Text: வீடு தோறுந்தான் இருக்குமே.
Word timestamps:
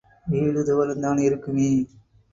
வீடு 0.25 0.61
தோறுந்தான் 0.63 1.19
இருக்குமே. 1.19 1.69